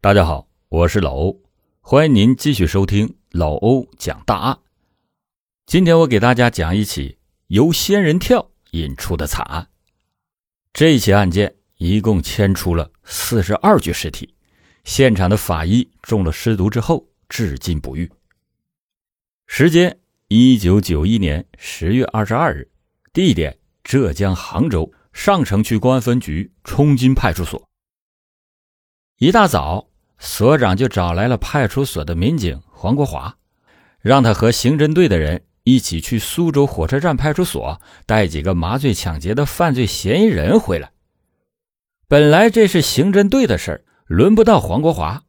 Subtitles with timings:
[0.00, 1.40] 大家好，我是老欧，
[1.80, 4.56] 欢迎您继续收听老欧讲大案。
[5.66, 9.68] 今天我给大家讲一起由仙人跳引出的惨案。
[10.72, 14.32] 这起案件一共牵出了四十二具尸体，
[14.84, 18.08] 现场的法医中了尸毒之后至今不愈。
[19.48, 22.70] 时间：一九九一年十月二十二日，
[23.12, 27.67] 地点：浙江杭州上城区公安分局冲金派出所。
[29.18, 29.88] 一大早，
[30.20, 33.36] 所长就找来了派出所的民警黄国华，
[34.00, 40.92] 让他和刑侦队的人一起去苏州火车站派出所带几个麻醉抢劫的犯罪嫌疑人回来。
[42.06, 45.24] 本来这是刑侦队的事儿，轮不到黄国华，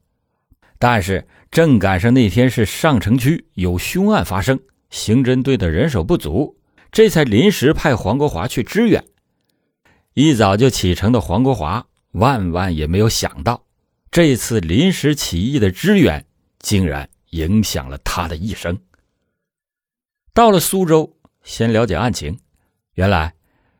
[0.77, 4.59] 但是正赶上那天是上城区有凶案发生，
[4.91, 6.59] 刑侦队的人手不足，
[6.91, 9.03] 这才临时派黄国华去支援。
[10.13, 13.63] 一早就启程的黄国华，万万也没有想到。
[14.11, 16.25] 这次临时起意的支援，
[16.59, 18.77] 竟然影响了他的一生。
[20.33, 22.39] 到了苏州，先了解案情。
[22.95, 23.35] 原来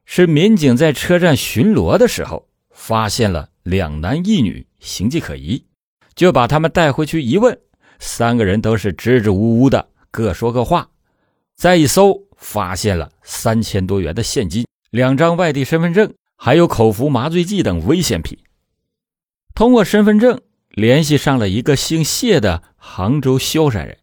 [0.06, 5.66] 是民警在车站巡逻的时候，发现了两男一女形迹可疑，
[6.14, 7.60] 就把他们带回去一问，
[7.98, 10.90] 三个人都是支支吾吾的，各说各话。
[11.56, 18.38] 再一搜，发现了三千多元的现金、两张外地身份证，还有口服麻醉剂等危险品。
[19.54, 23.98] 通过身份证联系上了一个姓谢的杭州萧山人，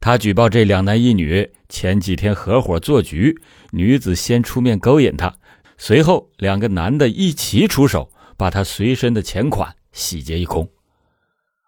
[0.00, 5.36] 他举报这两男一女前几天合伙做局，女子先出面勾引他，
[5.76, 10.68] 随后两个男的一起出手，把他随身的钱款洗劫一空。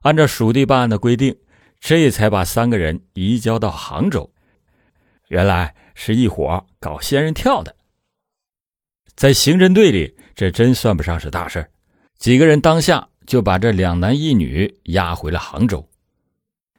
[0.03, 1.37] 按照属地办案的规定，
[1.79, 4.33] 这才把三个人移交到杭州。
[5.29, 7.77] 原来是一伙搞仙人跳的，
[9.15, 11.71] 在刑侦队里，这真算不上是大事
[12.19, 13.10] 几个人当下。
[13.31, 15.89] 就把这两男一女押回了杭州，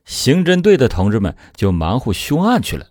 [0.04, 2.90] 刑侦队的同志们就忙活凶案去了，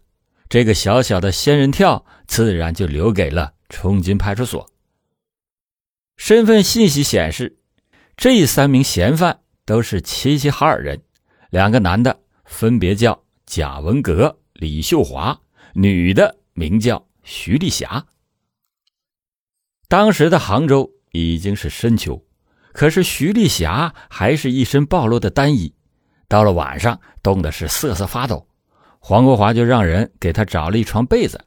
[0.48, 4.70] 这个小小的仙人跳自然就留给了冲金派出所。
[6.16, 7.58] 身份信息显示，
[8.16, 11.02] 这三名嫌犯都是齐齐哈尔人，
[11.50, 15.38] 两个男的分别叫贾文革、李秀华，
[15.74, 18.06] 女的名叫徐丽霞。
[19.86, 22.24] 当时的杭州已经是深秋。
[22.72, 25.74] 可是徐丽霞还是一身暴露的单衣，
[26.28, 28.46] 到了晚上冻的是瑟瑟发抖。
[28.98, 31.44] 黄国华就让人给她找了一床被子。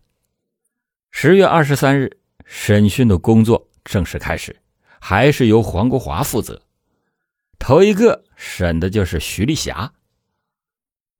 [1.12, 4.56] 十月二十三日，审讯的工作正式开始，
[5.00, 6.62] 还是由黄国华负责。
[7.60, 9.94] 头一个审的就是徐丽霞。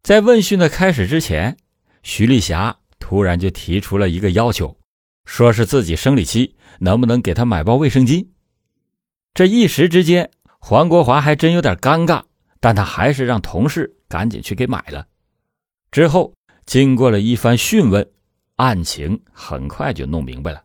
[0.02, 1.56] 在问讯的开始之前，
[2.02, 4.76] 徐丽霞突然就提出了一个要求，
[5.26, 8.28] 说是自己生理期，能不能给她买包卫生巾。
[9.34, 10.30] 这一时之间，
[10.60, 12.22] 黄国华还真有点尴尬，
[12.60, 15.08] 但他还是让同事赶紧去给买了。
[15.92, 16.36] 之后，
[16.68, 18.08] 经过了一番讯问，
[18.58, 20.62] 案情很快就弄明白了，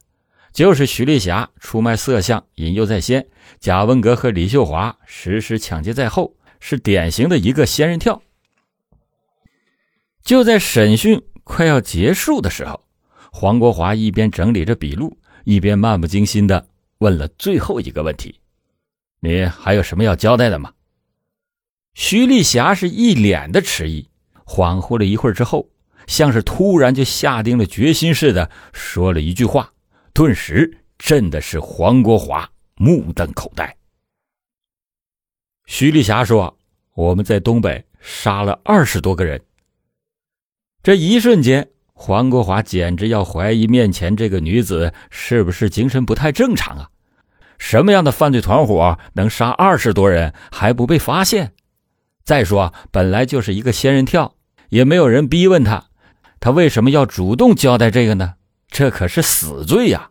[0.53, 3.23] 就是徐丽霞出卖色相，引诱在先；
[3.59, 8.21] 贾文革和李秀华实施抢劫在后，是典型的一个仙人跳。
[10.23, 12.85] 就在审讯快要结束的时候，
[13.33, 16.69] 黄国华一边整理着笔录，一边漫不经心的
[16.99, 18.39] 问了最后一个问题。
[19.21, 20.73] 你还有什么要交代的吗？
[21.95, 24.09] 徐丽霞是一脸的迟疑，
[24.45, 25.69] 恍惚了一会儿之后，
[26.06, 29.73] 像是突然就下定了决心似的，说了一句话，
[30.12, 33.77] 顿时震的是黄国华目瞪口呆。
[35.67, 36.56] 徐丽霞说
[36.95, 39.43] ：“我们在东北杀了二十多个人。”
[40.83, 46.89] 这一瞬间，黄国华简直要怀疑面前这个女子是不是精神不太正常啊！
[47.58, 51.52] 什么样的犯罪团伙能杀二十多人还不被发现？
[52.24, 54.34] 再说，本来就是一个仙人跳，
[54.69, 55.86] 也没有人逼问他，
[56.41, 58.34] 他为什么要主动交代这个呢？
[58.69, 60.10] 这可是死罪呀！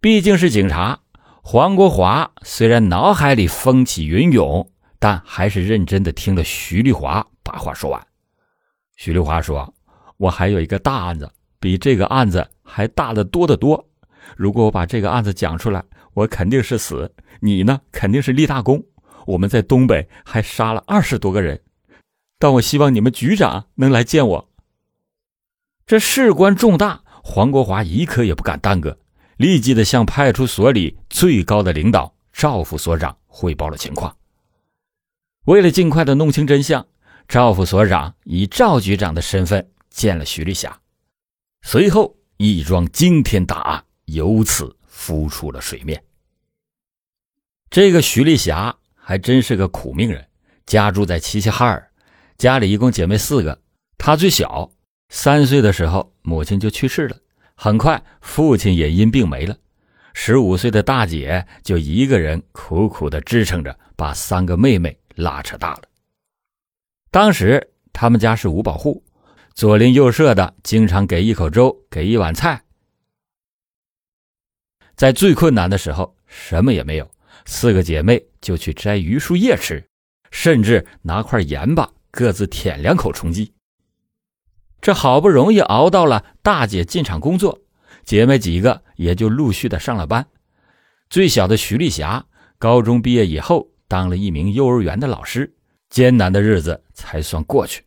[0.00, 1.00] 毕竟是警察，
[1.42, 8.06] 黄国华虽然脑海里风起云涌，但还是认真的听了徐丽华把话说完。
[8.96, 9.72] 徐丽华说
[10.18, 11.30] ：“我还有一个大案子，
[11.60, 13.88] 比这个案子还大的多得多。”
[14.36, 15.84] 如果我把这个案子讲出来，
[16.14, 18.82] 我肯定是死，你呢肯定是立大功。
[19.26, 21.60] 我们在东北还杀了二十多个人，
[22.38, 24.50] 但我希望你们局长能来见我。
[25.84, 28.98] 这事关重大，黄国华一刻也不敢耽搁，
[29.36, 34.16] 立即的向派出所里最高的领导赵副所长汇报了情况。
[35.44, 36.86] 为了尽快的弄清真相，
[37.28, 40.80] 赵副所长以赵局长的身份见了徐丽霞，
[41.62, 43.84] 随后一桩惊天大案。
[44.06, 46.02] 由此浮出了水面。
[47.70, 50.26] 这个徐丽霞还真是个苦命人，
[50.64, 51.90] 家住在齐齐哈尔，
[52.38, 53.60] 家里一共姐妹四个，
[53.98, 54.70] 她最小，
[55.08, 57.16] 三岁的时候母亲就去世了，
[57.54, 59.56] 很快父亲也因病没了，
[60.14, 65.82] 十五岁的大姐就一个人苦苦的支撑着，把三个妹妹拉扯大了。
[67.10, 69.02] 当时他们家是五保户，
[69.54, 72.62] 左邻右舍的经常给一口粥，给一碗菜。
[74.96, 77.10] 在最困难的时候，什么也没有，
[77.44, 79.86] 四个姐妹就去摘榆树叶吃，
[80.30, 83.52] 甚至拿块盐巴各自舔两口充饥。
[84.80, 87.58] 这好不容易熬到了大姐进厂工作，
[88.04, 90.26] 姐妹几个也就陆续的上了班。
[91.10, 92.24] 最小的徐丽霞
[92.58, 95.54] 高中毕业以后，当了一名幼儿园的老师，
[95.90, 97.84] 艰难的日子才算过去。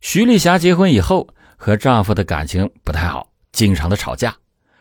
[0.00, 4.36] 徐丽霞结婚以后，和丈夫的感情不太好，经常的吵架。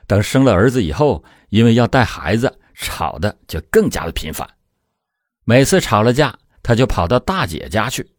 [0.07, 4.48] 等生了儿子以后，因为要带孩子，吵的就更加的频繁。
[5.44, 8.10] 每次吵了架，他就跑到大姐家去。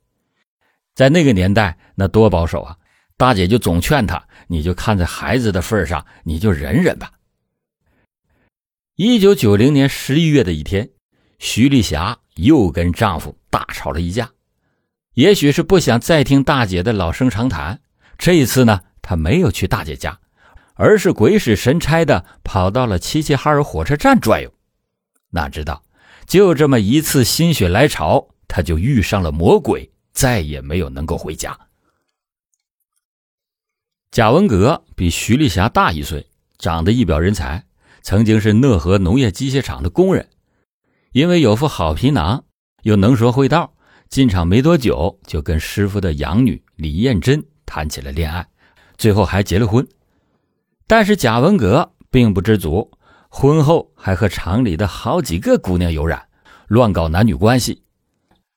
[0.95, 2.77] 在那个年代，那多保守啊！
[3.19, 7.13] 大姐就总劝他：“你就看在孩子的份上，你就忍忍吧。”
[8.97, 10.91] 一九九零年十一月的一天，
[11.39, 14.31] 徐丽霞又跟丈夫大吵了一架。
[15.15, 17.81] 也许是不想再听大姐的老生常谈，
[18.19, 20.19] 这一次呢，她没有去大姐家。
[20.77, 24.53] 而是鬼使神差的跑到了齐齐哈尔火车站转悠，
[25.31, 25.83] 哪知道
[26.27, 31.59] 就这么一次心血来潮，他就遇上了魔鬼，再也没有能够回家。
[34.11, 36.27] 贾文革比徐丽霞大一岁，
[36.59, 37.65] 长得一表人才，
[38.03, 40.29] 曾经是讷河农业机械厂的工人，
[41.13, 42.45] 因为有副好皮囊，
[42.83, 43.75] 又能说会道，
[44.09, 48.47] 进厂没多久就跟师傅的养女李艳珍谈起了恋爱，
[48.97, 49.87] 最后还结了婚。
[50.87, 52.91] 但是贾文革并不知足，
[53.29, 56.23] 婚后还和厂里的好几个姑娘有染，
[56.69, 57.83] 乱搞男女关系。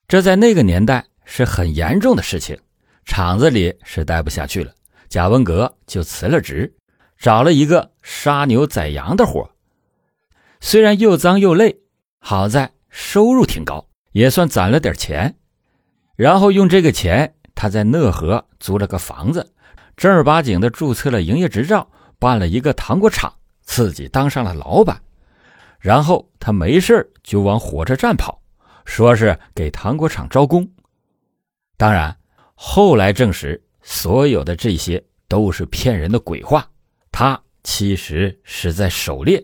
[0.06, 2.56] 这在那个年代是很严重的事情，
[3.04, 4.72] 厂子里是待不下去了。
[5.08, 6.72] 贾文革就辞了职，
[7.18, 9.50] 找了一个杀牛宰羊的活
[10.60, 11.80] 虽然又脏又累，
[12.20, 15.34] 好在收入挺高，也算攒了点钱。
[16.14, 19.52] 然后用这个钱，他在讷河租了个房子，
[19.96, 21.90] 正儿八经的注册了营业执照。
[22.20, 25.02] 办了一个糖果厂，自己当上了老板，
[25.80, 28.40] 然后他没事就往火车站跑，
[28.84, 30.70] 说是给糖果厂招工。
[31.78, 32.14] 当然，
[32.54, 36.70] 后来证实，所有的这些都是骗人的鬼话。
[37.10, 39.42] 他其实是在狩猎。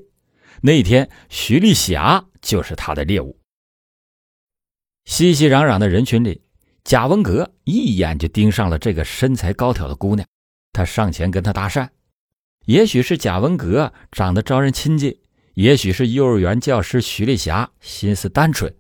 [0.61, 3.37] 那天，徐丽霞就是他的猎物。
[5.07, 6.43] 熙熙攘攘的人群里，
[6.85, 10.27] 贾文革一眼就盯上了这个身材高挑的姑娘，
[10.73, 11.89] 他上前跟她搭讪。
[12.67, 15.17] 也许是贾文革长得招人亲近，
[15.55, 18.75] 也许是幼儿园教师徐丽霞心思单纯，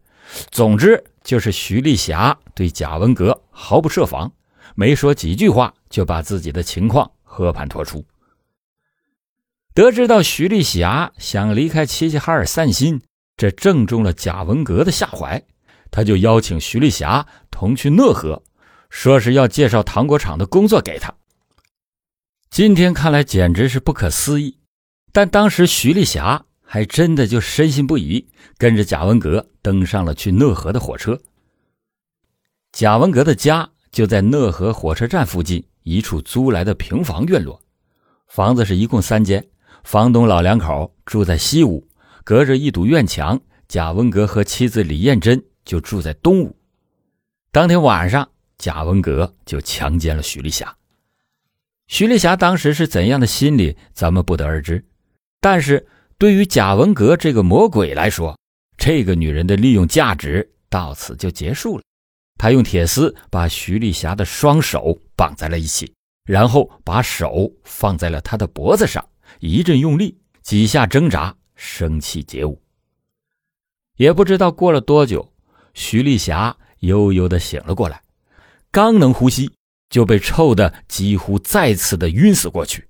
[0.50, 4.32] 总之就是徐丽霞对贾文革毫不设防，
[4.74, 8.04] 没说几句话就把自己的情况和盘托出。
[9.72, 13.00] 得知到徐丽霞想离开齐齐哈尔散心，
[13.36, 15.40] 这正中了贾文革的下怀，
[15.92, 18.42] 他就邀请徐丽霞同去讷河，
[18.90, 21.14] 说是要介绍糖果厂的工作给他。
[22.50, 24.58] 今天看来简直是不可思议，
[25.12, 28.26] 但当时徐丽霞还真的就深信不疑，
[28.56, 31.20] 跟着贾文革登上了去讷河的火车。
[32.72, 37.60] 贾文革的家就在讷河火车站附近一处租来的平房院落，
[38.26, 39.46] 房子是一共三间，
[39.84, 41.86] 房东老两口住在西屋，
[42.24, 43.38] 隔着一堵院墙，
[43.68, 46.56] 贾文革和妻子李艳珍就住在东屋。
[47.52, 48.26] 当天晚上，
[48.56, 50.74] 贾文革就强奸了徐丽霞。
[51.88, 54.84] 徐丽霞当时是怎样的心理，咱们不得而知。
[55.40, 55.86] 但是
[56.18, 58.36] 对于贾文革这个魔鬼来说，
[58.76, 61.84] 这个女人的利用价值到此就结束了。
[62.38, 65.92] 他用铁丝把徐丽霞的双手绑在了一起，
[66.24, 72.60] 然后把手放在了她的脖子上，一阵用力，几下挣扎，生气结舞。
[73.96, 75.32] 也不知道过了多久，
[75.72, 78.02] 徐丽霞悠悠的醒了过来，
[78.70, 79.50] 刚能呼吸。
[79.88, 82.88] 就被臭的几乎再次的晕死过去。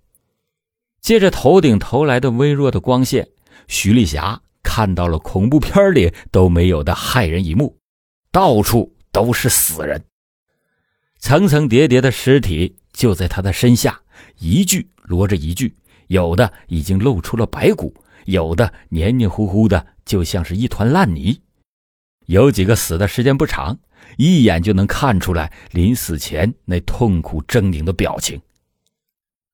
[1.00, 3.28] 借着头顶投来的微弱的光线，
[3.68, 7.78] 徐丽霞看到了恐怖片里都没有的骇人一幕：
[8.32, 10.04] 到处都是死人，
[11.18, 14.00] 层层叠叠的尸体就在她的身下，
[14.38, 15.76] 一具摞着一具，
[16.08, 21.40] 有的已经露出了白骨，有的黏黏糊糊的，就像是一团烂泥。
[22.26, 23.78] 有几个死的时间不长。
[24.16, 28.40] 一眼就能看出来，临死前那痛苦狰狞的表情。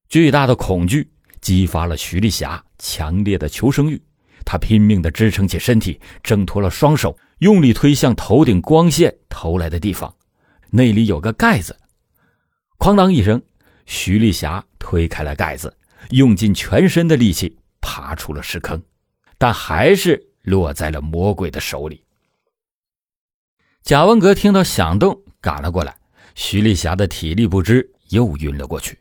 [0.09, 4.00] 巨大的恐惧激发了徐丽霞强烈的求生欲，
[4.44, 10.14] 她拼命地支撑起身体，挣脱了双手，用力推向头顶光线投来的地方，
[10.71, 11.76] 那里有个盖子。
[12.78, 13.40] 哐当一声，
[13.87, 15.75] 徐丽霞推开了盖子，
[16.11, 18.80] 用尽全身的力气爬出了石坑，
[19.38, 22.04] 但还是落在了魔鬼的手里。
[23.82, 25.96] 贾文革听到响动，赶了过来，
[26.36, 28.96] 徐丽霞的体力不支，又晕了过去。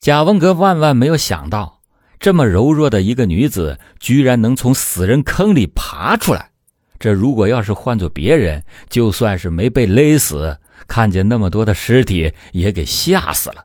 [0.00, 1.82] 贾文革万万没有想到，
[2.20, 6.52] 这么柔弱的一个女子，居然能从死人坑里爬出来。
[7.00, 13.64] 这如果要是换做别人，就算是没被勒死，看见那么多的尸体也给吓死了。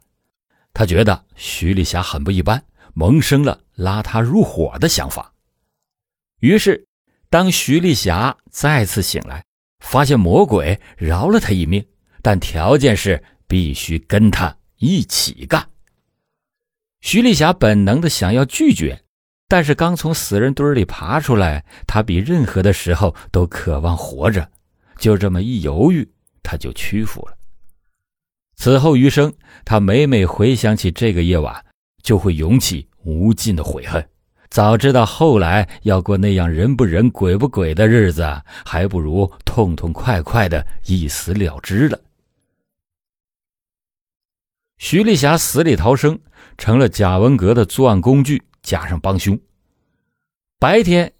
[0.74, 2.63] 他觉得徐丽霞很不一般，
[2.95, 5.33] 萌生了拉她入伙的想法。
[6.39, 6.88] 于是，
[7.29, 9.45] 当徐丽霞再次醒来，
[9.81, 11.85] 发现魔鬼饶了他一命，
[12.21, 15.67] 但条件是必须跟他一起干。
[17.01, 18.97] 徐丽霞本能的想要拒绝。
[19.47, 24.50] 但是刚从死人堆里爬出来，他比任何的时候都渴望活着。
[24.97, 26.09] 就这么一犹豫，
[26.41, 27.35] 他就屈服了。
[28.55, 29.33] 此后余生，
[29.65, 31.65] 他每每回想起这个夜晚，
[32.01, 34.07] 就会涌起无尽的悔恨。
[34.51, 42.00] 早知道后来要过那样人不人鬼不鬼的日子，还不如痛痛快快的一死了之了。
[44.77, 46.20] 徐丽霞死里逃生，
[46.58, 48.43] 成了贾文革的作案工具。
[48.62, 49.39] 加上帮凶。
[50.60, 51.12] 白天，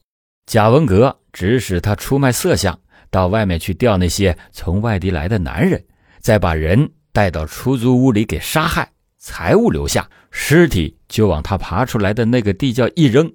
[0.46, 5.84] 贾文革指使他出卖色相，到外面去钓那些从外地来的男人，
[6.20, 8.92] 再把人带到出租屋里给杀害，
[9.24, 13.32] 财物留下，尸体就往他爬出来的那个地窖一扔，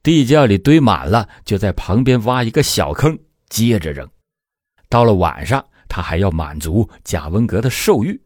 [0.00, 4.08] 地窖里堆满了，就在旁边挖一个小坑，接着扔。
[4.88, 8.22] 到了晚上，他还要满足贾文革的兽欲。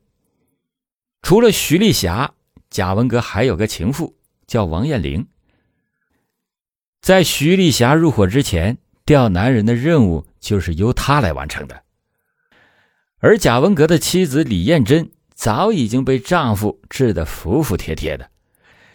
[1.22, 2.34] 除了徐丽霞，
[2.68, 4.14] 贾文革还有个情妇。
[4.46, 5.26] 叫王艳玲，
[7.02, 11.82] 在徐丽霞入伙之前，钓男人的任务就是由她来完成的。
[13.18, 18.28] 而贾文革的妻子李艳珍早已经被丈夫治得服服帖帖的，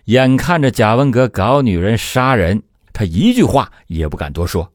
[0.03, 4.73] 眼看着贾文革搞女人、杀人，她一句话也不敢多说。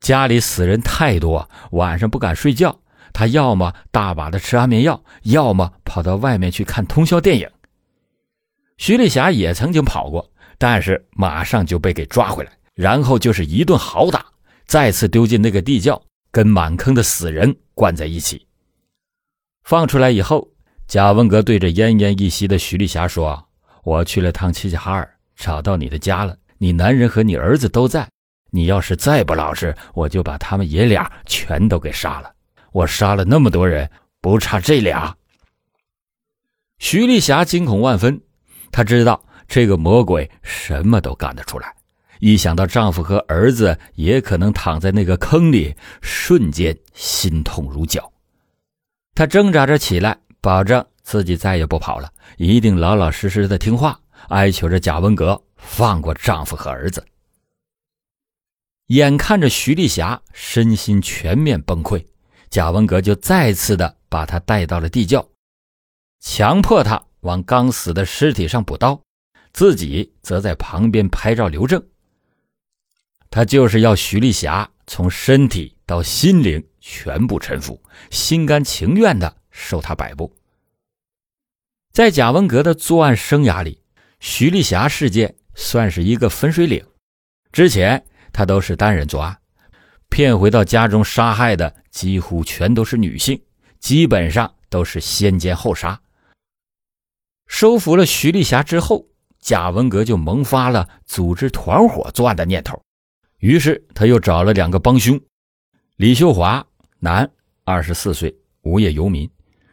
[0.00, 2.78] 家里死人太多，晚上不敢睡觉，
[3.14, 7.50] 她要么大把的吃安眠药，要么跑到外面去看通宵电影。
[8.76, 14.26] 徐丽霞也曾经跑过，但是马上就被给抓回来，然后就是一顿好打，
[14.66, 18.46] 再次丢进那个地窖，跟满坑的死人关在一起。
[19.64, 20.50] 放出来以后，
[20.88, 23.48] 贾文革对着奄奄一息的徐丽霞说
[23.82, 28.08] ：“我去了趟齐齐哈尔，找到你的家了，你男人和你儿子都在。
[28.50, 32.32] 你要是再不老实，我就把他们爷俩全都给杀了。
[32.70, 33.90] 我杀了那么多人，
[34.20, 35.14] 不差这俩。”
[36.78, 38.20] 徐丽霞惊恐万分。
[38.70, 41.74] 她知道这个魔鬼什么都干得出来，
[42.20, 48.12] 一想到丈夫和儿子也可能躺在那个坑里，瞬间心痛如绞。
[49.14, 57.04] 她挣扎着起来，保证自己再也不跑了，一定老老实实的听话，哀求着贾文革放过丈夫和儿子。
[58.86, 62.06] 眼看着徐丽霞身心全面崩溃，
[62.48, 65.28] 贾文革就再次的把她带到了地窖，
[66.20, 67.02] 强迫她。
[67.22, 69.02] 往刚死的尸体上补刀，
[69.52, 71.84] 自己则在旁边拍照留证。
[73.30, 80.32] 他就是要徐丽霞从身体到心灵全部臣服，心甘情愿的受他摆布。
[81.96, 83.80] 在贾文革的作案生涯里，
[84.20, 86.84] 徐丽霞事件算是一个分水岭。
[87.52, 89.34] 之前他都是单人作案，
[90.10, 93.40] 骗回到家中杀害的几乎全都是女性，
[93.80, 95.98] 基本上都是先奸后杀。
[97.46, 99.06] 收服了徐丽霞之后，
[99.40, 102.78] 贾文革就萌发了组织团伙作案的念头。
[103.38, 105.18] 于是他又找了两个帮凶：
[105.96, 106.62] 李秀华，
[106.98, 107.30] 男，
[107.64, 109.26] 二十四岁，无业游民；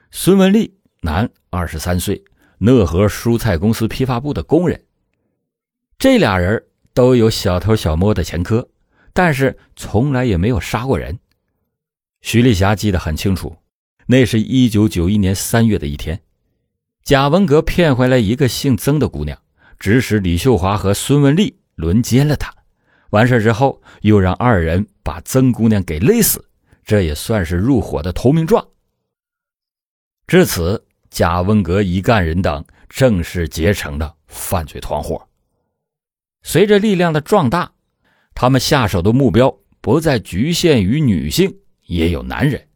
[0.09, 2.23] 孙文丽，男，二十三岁，
[2.57, 4.83] 讷河蔬菜公司批发部的工人。
[5.99, 8.67] 这俩人都有小偷小摸的前科，
[9.13, 11.19] 但是从来也没有杀过人。
[12.21, 13.55] 徐丽霞记得很清楚，
[14.07, 16.19] 那是一九九一年三月的一天。
[17.03, 19.37] 贾文革骗回来一个姓曾的姑娘，
[19.77, 22.53] 指使李秀华和孙文丽轮奸了她。
[23.11, 26.43] 完事之后，又让二人把曾姑娘给勒死，
[26.83, 28.67] 这也算是入伙的投名状。
[30.25, 35.29] 至此，贾文革一干人等正式结成的犯罪团伙。
[36.41, 37.71] 随着力量的壮大，
[38.33, 42.67] 他们下手的目标不再局限于女性，也有男人。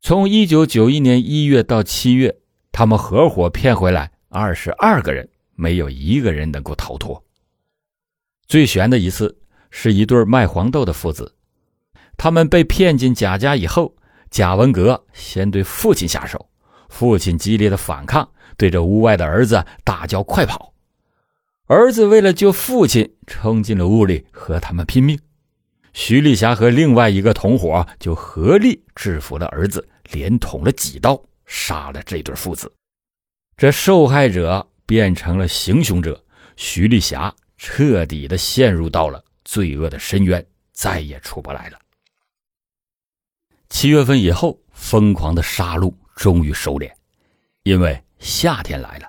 [0.00, 2.38] 从一九九一年一月到七月。
[2.70, 7.24] 他们合伙骗回来二十二个人，没有一个人能够逃脱。
[8.46, 9.36] 最悬的一次
[9.70, 11.34] 是一对卖黄豆的父子，
[12.16, 13.96] 他们被骗进贾家以后，
[14.30, 16.48] 贾文革先对父亲下手，
[16.88, 20.74] 父亲激烈的反抗，对着屋外的儿子大叫：“快跑！”
[21.66, 25.18] 儿子为了救父亲，冲进了屋里和他们拼命。
[25.92, 32.72] 徐丽霞和另外一个同伙就合力制服了儿子，连捅了几刀，杀了这对父子。
[33.56, 36.22] 这受害者变成了行凶者，
[36.56, 41.78] 徐丽霞彻底的陷入到了罪恶的深渊，再也出不来了。
[43.68, 46.90] 七月份以后，疯狂的杀戮终于收敛，
[47.62, 49.08] 因为夏天来了。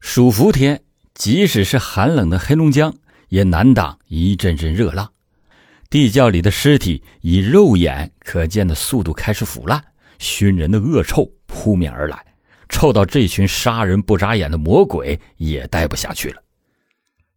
[0.00, 2.96] 暑伏天，即使是寒冷的黑龙江，
[3.28, 5.12] 也难挡一阵阵热浪。
[5.90, 9.84] 地窖里的尸体以肉眼可见的速度开始腐烂，
[10.18, 12.24] 熏人的恶臭扑面而来，
[12.70, 16.42] 臭到这群杀人不眨眼的魔鬼也待不下去了。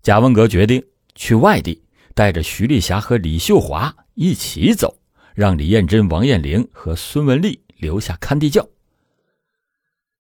[0.02, 0.82] 贾文革决定
[1.16, 1.84] 去外地，
[2.16, 4.98] 带着徐丽霞和李秀华一起走。
[5.36, 8.66] 让李艳珍、王艳玲和孙文丽留下看地窖。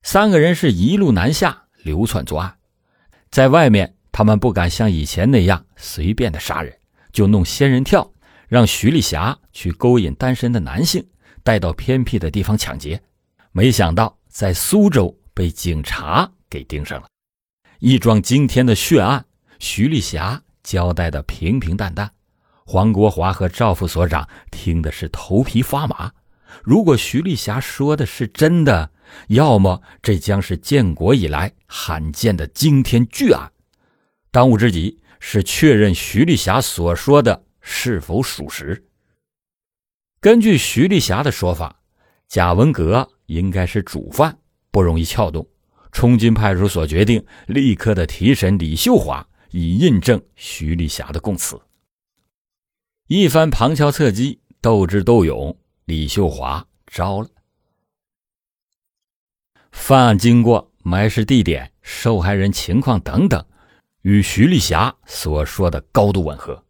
[0.03, 2.57] 三个人是一路南下流窜作案，
[3.31, 6.77] 在外面他们不敢像以前那样随便的杀人，
[7.13, 8.11] 就弄仙人跳，
[8.49, 11.07] 让徐丽霞去勾引单身的男性，
[11.41, 13.01] 带到偏僻的地方抢劫。
[13.53, 17.07] 没想到在苏州被警察给盯上了，
[17.79, 19.25] 一桩惊天的血案，
[19.59, 22.11] 徐丽霞交代的平平淡淡。
[22.65, 26.11] 黄国华和赵副所长听的是头皮发麻。
[26.61, 28.91] 如果徐丽霞说的是真的，
[29.29, 33.51] 要么这将是建国以来罕见的惊天巨案。
[34.31, 38.83] 当务之急是确认徐丽霞所说的是否属实。
[40.19, 41.81] 根据徐丽霞的说法，
[42.27, 44.37] 贾文革应该是主犯，
[44.71, 45.47] 不容易撬动。
[45.91, 51.61] 冲金派出所决定立刻的提审李秀华，以印证徐丽霞的供词。
[53.07, 55.55] 一番旁敲侧击，斗智斗勇，
[55.85, 57.27] 李秀华招了。
[59.71, 63.45] 犯案经过、埋尸地点、受害人情况等等，
[64.01, 66.63] 与徐丽霞所说的高度吻合，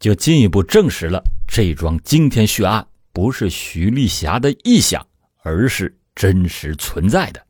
[0.00, 5.06] 就进一步证实了这桩惊天血案不是徐丽霞的臆想，
[5.42, 7.46] 而是真实存在的。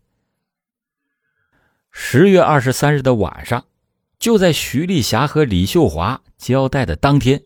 [1.90, 3.64] 十月二十三日的晚上，
[4.18, 7.42] 就在徐丽霞和李秀华交代的当天。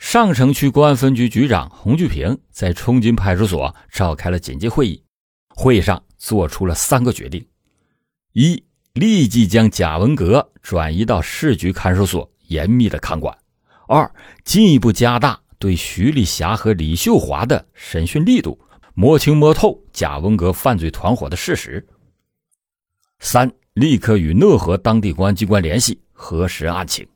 [0.00, 5.04] 上城区公安分局局长洪巨平在冲金派出所召开了紧急会议，
[5.50, 7.46] 会议上做出了三个决定：
[8.32, 13.32] 一、立即将贾文革转移到市局看守所严密的看管；
[13.86, 14.10] 二、
[14.42, 18.58] 进一步加大对徐丽霞和李秀华的审讯力度，
[18.94, 21.78] 摸清摸透贾文革犯罪团伙的事实；
[23.20, 27.06] 三、立刻与讷河当地公安机关联系，核实案情。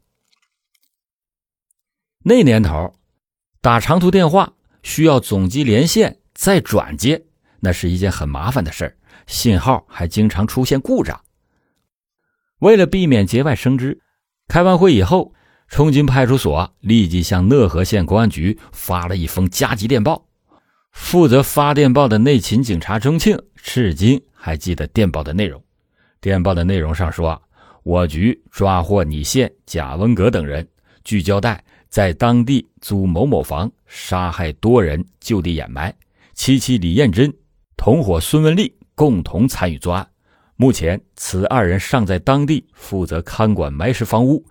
[2.27, 2.95] 那年头，
[3.61, 7.23] 打长途电话需要总机连线再转接，
[7.61, 11.21] 那是一件很麻烦的事儿，信号还经常出现故障。
[12.61, 14.01] 为了避免节外生枝，
[14.49, 15.35] 开完会以后，
[15.69, 20.27] 冲金派出所立即向讷河县公安局发了一封加急电报。
[20.93, 25.63] 负责发电报的内勤警察钟庆至今还记得电报的内容。
[26.23, 27.43] 电报的内容上说
[27.85, 30.67] ：“我局抓获你县贾文革等人，
[31.05, 31.63] 据交代。”
[31.95, 35.95] 在当地租某某房杀害多人，就地掩埋。
[36.33, 37.33] 妻妻李艳珍、
[37.77, 40.05] 同伙孙文丽共同参与作案。
[40.57, 44.45] 目前，此二人尚在当地负责看管埋尸房屋，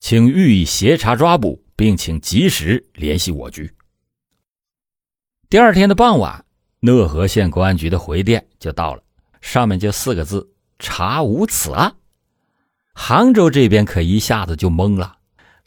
[0.00, 3.72] 请予以协查抓捕，并请及时联系我局。
[5.48, 6.44] 第二天的傍晚，
[6.80, 9.02] 讷河县公安局的回电就到了，
[9.40, 10.46] 上面就四个字：
[10.78, 11.94] 查无此案。
[12.92, 15.16] 杭州这边可一下子就懵了。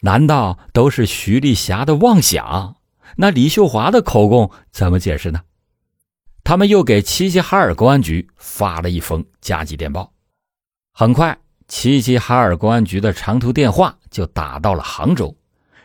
[0.06, 2.76] 难道都是徐丽霞的妄想？
[3.18, 5.42] 那李秀华的口供怎么解释呢？
[6.44, 10.14] 他们又给齐齐哈尔公安局发了一封加急电报。
[10.94, 11.36] 很快，
[11.68, 15.36] 齐齐哈尔公安局的长途电话就打到了杭州。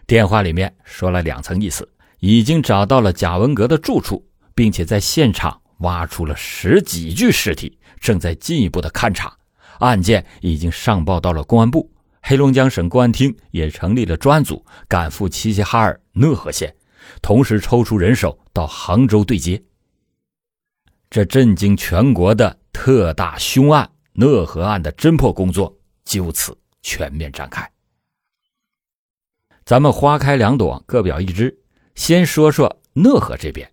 [0.07, 4.23] 电话里面说了两层意思：已经找到了贾文革的住处，
[4.55, 9.35] 并且在现场挖出了十几具尸体，正在进一步的勘查。
[9.79, 11.91] 案件已经上报到了公安部。
[12.23, 16.75] 黑龙江省公安厅也成立了专案组，赶赴齐齐哈尔讷河县，
[17.23, 19.63] 同时抽出人手到杭州对接。
[21.09, 27.69] 这震惊全国的特大凶案——讷河案的侦破工作就此全面展开。
[29.65, 31.59] 咱们花开两朵，各表一枝。
[31.95, 33.73] 先说说讷河这边。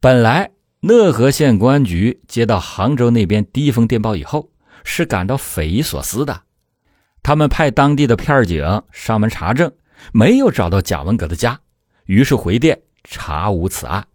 [0.00, 4.50] 本来讷河县公安局接到杭州那边第一封电报以后，
[4.84, 6.42] 是感到匪夷所思的。
[7.24, 9.72] 他们派当地的片警上门查证，
[10.12, 11.58] 没有找到贾文革的家，
[12.04, 14.06] 于是回电查无此案。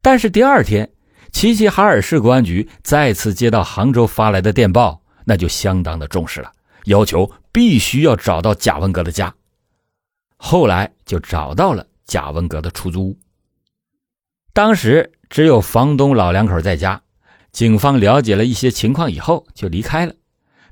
[0.00, 0.88] 但是第二天，
[1.32, 6.52] 齐齐哈尔市公安局再次接到杭州发来的电报，那就相当的重视了，
[6.84, 9.34] 要求必须要找到贾文革的家。
[10.36, 13.18] 后来就找到了贾文革的出租屋。
[14.52, 17.02] 当时只有房东老两口在家，
[17.50, 20.14] 警方了解了一些情况以后就离开了。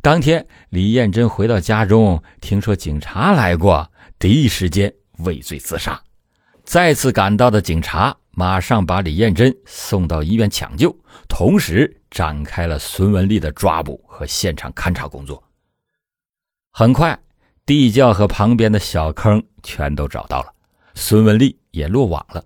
[0.03, 3.87] 当天，李艳珍回到家中，听说警察来过，
[4.19, 6.03] 第一时间畏罪自杀。
[6.65, 10.97] 再次赶到的警察马上把李艳珍送到医院抢救，
[11.29, 15.43] 同时展开了孙文丽的抓捕和现场勘查工作。
[16.73, 17.19] 很快，
[17.67, 20.55] 地窖和旁边的小坑全都找到了，
[20.95, 22.43] 孙文丽也落网了。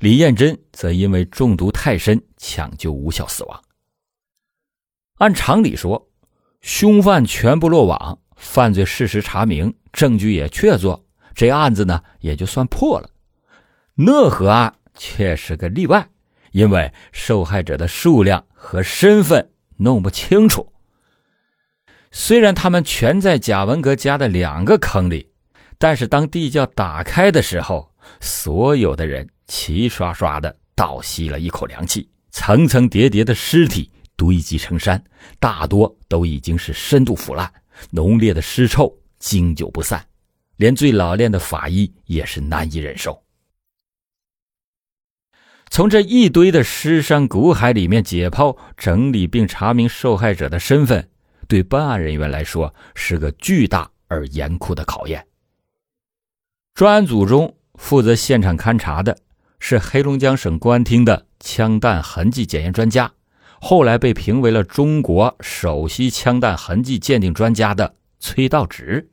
[0.00, 3.62] 李艳珍则因为中毒太深，抢救无效死亡。
[5.18, 6.07] 按常理说，
[6.60, 11.02] 凶犯全部落网，犯罪事实查明，证据也确凿，
[11.34, 13.10] 这案子呢也就算破了。
[13.94, 16.08] 讷河案却是个例外，
[16.52, 20.72] 因为受害者的数量和身份弄不清楚。
[22.10, 25.30] 虽然他们全在贾文革家的两个坑里，
[25.78, 29.28] 但是当地窖打开的时候，所有的人。
[29.50, 35.02] 齐刷刷的倒吸了一口凉气，层层叠叠的尸体堆积成山，
[35.38, 37.50] 大多都已经是深度腐烂，
[37.90, 40.04] 浓烈的尸臭经久不散，
[40.56, 43.22] 连最老练的法医也是难以忍受。
[45.70, 51.08] 从这一堆的尸山骨海里面解剖、整理并查明受害者的身份，
[51.46, 55.24] 对办案人员来说是个巨大而严酷的考验。
[56.74, 59.16] 专案组中负责现场勘查的。
[59.60, 63.12] 是黑龙江省公安厅的枪弹痕迹检验专家，
[63.60, 69.10] 后来被评为了中国首席枪弹痕迹鉴定专家的崔道直。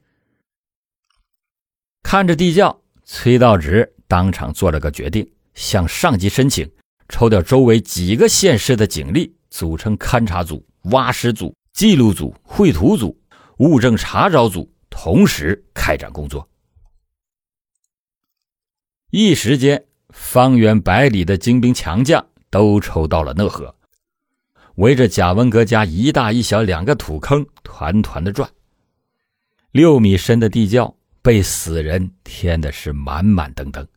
[2.03, 6.71] 看着地窖，崔道直当场做了个决定，向上级申请
[7.10, 13.19] 抽调周围几个县市的警力，组成勘察组、挖尸组、记录组、绘图组、
[13.58, 16.47] 物证查找组，同时开展工作。
[19.12, 19.86] 一时间。
[20.17, 23.74] 方圆百里的精兵强将都抽到了讷河，
[24.75, 28.49] 围着贾文革家一大一小两个土坑团团的转。
[29.71, 33.88] 六米深的地窖被死人填的是满满登登，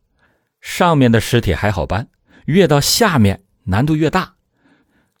[0.61, 2.07] 上面的尸体还好搬，
[2.45, 4.33] 越到下面难度越大。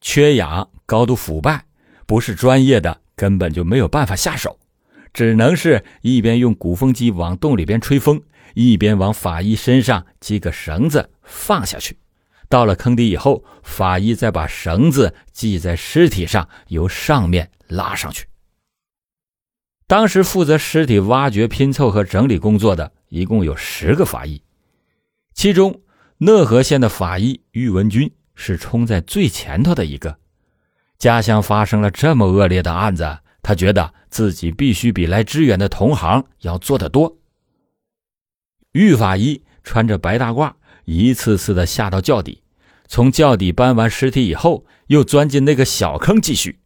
[0.01, 1.65] 缺氧、高度腐败，
[2.05, 4.57] 不是专业的根本就没有办法下手，
[5.13, 8.21] 只能是一边用鼓风机往洞里边吹风。
[8.55, 11.95] 一边往法医身上系个绳子放下去，
[12.49, 18.25] 到了坑底以后，法医再把绳子系在尸体上，由上面拉上去。
[19.85, 24.41] 当时负责尸体挖掘、拼凑和整理工作的一共有十个法医，
[25.33, 25.81] 其中
[26.17, 30.17] 讷河县的法医喻文军是冲在最前头的一个。
[30.97, 37.17] 家乡发生了这么恶劣的案子，他觉得自己必须比来支援的同行要做得多。
[38.73, 40.53] 玉法医穿着白大褂，
[40.91, 42.41] 一次次的下到窖底，
[42.87, 46.61] 从窖底搬完尸体以后，又钻进那个小坑继续。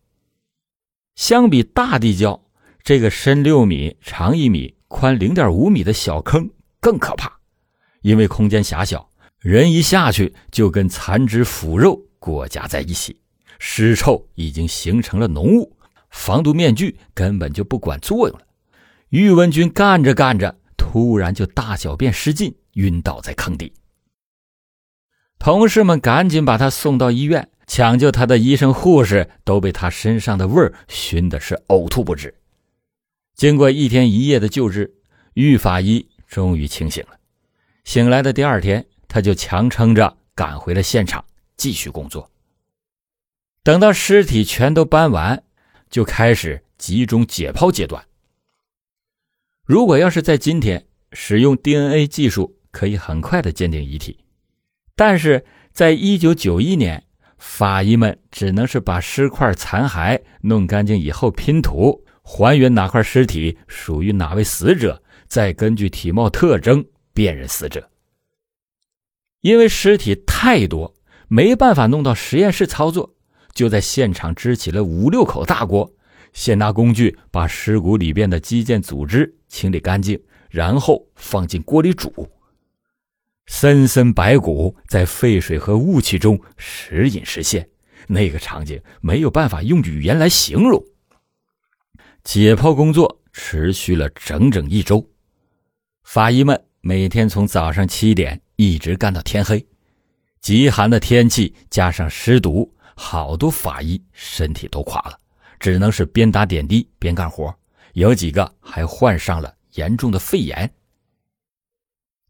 [1.15, 2.41] 相比大地窖，
[2.83, 7.39] 这个深六米、长一米、宽零点五米的小坑更可怕，
[8.01, 9.09] 因为空间狭小，
[9.39, 13.19] 人一下去就跟残肢腐肉裹夹在一起，
[13.59, 15.75] 尸臭已经形成了浓雾，
[16.11, 18.45] 防毒面具根本就不管作用了。
[19.09, 20.59] 玉文军干着干着。
[20.75, 23.73] 突然就大小便失禁，晕倒在坑底。
[25.43, 32.33] 同事们赶紧把他送到医院，抢救他的医生护士都被他身上的味儿熏的是呕吐不止。
[33.35, 34.95] 经过一天一夜的救治，
[35.33, 37.19] 玉法医终于清醒了。
[37.83, 41.25] 醒来的第二天，他就强撑着赶回了现场
[41.57, 42.31] 继续工作。
[43.63, 45.43] 等到尸体全都搬完，
[45.89, 48.01] 就开始集中解剖阶段。
[49.65, 54.22] 如果要是在今天使用 DNA 技术，可以很快的鉴定遗体，
[54.95, 57.03] 但是在一九九一年，
[57.37, 67.89] 法医们只能是把尸块残骸弄干净以后拼图，还原哪块尸体属于哪位死者，再根据体貌特征辨认死者。
[69.41, 70.95] 因为尸体太多，
[71.27, 73.15] 没办法弄到实验室操作，
[73.53, 75.91] 就在现场支起了五六口大锅。
[76.31, 82.27] 先拿工具把尸骨里边的肌腱组织清理干净，然后放进锅里煮。
[83.45, 87.69] 森森白骨在沸水和雾气中时隐时现，
[88.07, 90.83] 那个场景没有办法用语言来形容。
[92.23, 95.05] 解剖工作持续了整整一周，
[96.03, 99.65] 法医们每天从早上七点一直干到天黑，
[100.39, 105.19] 极寒的天气加上湿毒，好多法医身体都垮了，
[105.59, 107.53] 只能是边打点滴边干活，
[107.91, 110.73] 有几个还患上了严重的肺炎。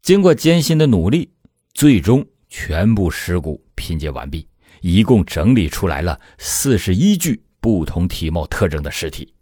[0.04, 1.32] 经过艰辛的努力，
[1.72, 4.46] 最终全部尸骨拼接完毕，
[4.82, 9.32] 一共整理出来了四十一具不同体貌特征的尸体。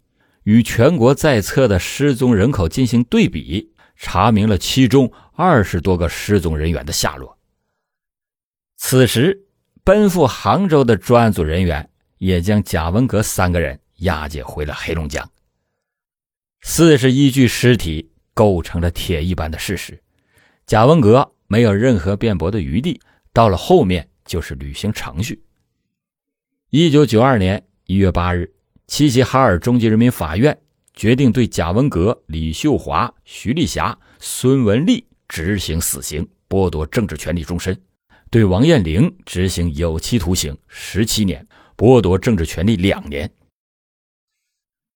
[0.43, 7.37] 与全国在册的失踪人口进行对比，查明了其中二十多个失踪人员的下落。
[8.77, 9.45] 此时，
[9.83, 15.29] 奔赴杭州的专案组人员也将贾文革三个人押解回了黑龙江。
[16.61, 20.01] 四十一具尸体构成了铁一般的事实，
[20.65, 22.99] 贾文革没有任何辩驳的余地。
[23.31, 25.43] 到了后面就是履行程序。
[26.69, 28.53] 一九九二年一月八日。
[28.85, 30.55] 齐齐哈尔中级人民法院
[30.93, 37.73] 决定对贾文革、李秀华、徐丽霞、孙文丽执行死刑，剥夺政治权利终身；
[38.29, 43.31] 对王艳玲执行有期徒刑十七年，剥夺政治权利两年。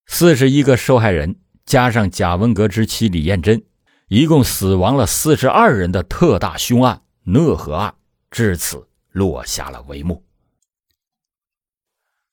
[0.06, 3.64] 四十一个受害人加上贾文革之妻李艳珍，
[4.08, 7.96] 一共死亡了四十二人的特大凶案——讷河案，
[8.32, 10.24] 至此落下了帷幕。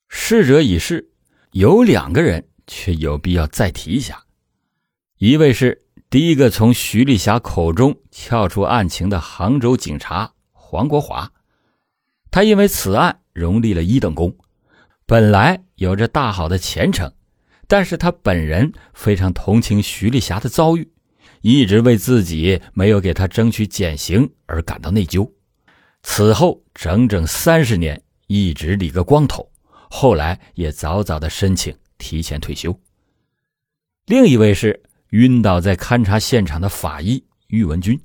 [0.08, 1.10] 逝者已逝。
[1.50, 4.24] 有两个人却有必要再提一下，
[5.18, 11.32] 一位是第一个从徐丽霞口中撬出案情的杭州警察黄国华，
[12.32, 14.37] 他因为此案荣立了一等功，
[15.06, 17.12] 本来有着大好的前程，
[17.68, 20.90] 但是他本人非常同情徐丽霞的遭遇，
[21.44, 25.30] 一直为自己没有给他争取减刑而感到内疚，
[26.02, 29.52] 此后整整三十年一直理个光头。
[29.90, 32.80] 后来也早早的申请提前退休。
[34.07, 38.00] 另一位是晕倒在勘察现场的法医喻文军，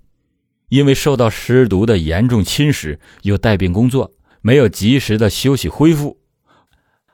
[0.67, 6.19] 因为受到尸毒的严重侵蚀，又带病工作，没有及时的休息恢复。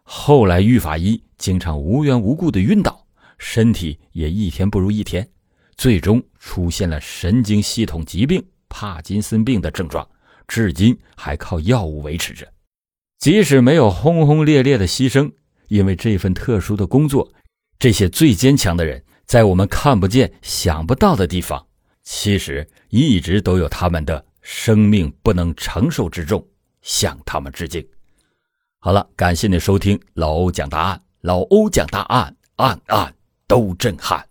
[0.01, 3.05] 后来喻法医经常无缘无故的晕倒，
[3.37, 5.29] 身体也一天不如一天，
[5.77, 10.07] 最终出现了神经系统疾病帕金森病的症状，
[10.47, 12.47] 至今还靠药物维持着。
[13.17, 15.31] 即使没有轰轰烈烈的牺牲，
[15.67, 17.31] 因为这份特殊的工作，
[17.79, 21.65] 这些最坚强的人，在我们看不见、想不到的地方，
[22.03, 26.45] 其实一直都有他们的生命不能承受之重，
[26.81, 27.85] 向他们致敬。
[28.79, 33.15] 好了，感谢您收听老欧讲答案，老欧讲答案，案案
[33.47, 34.23] 都震撼。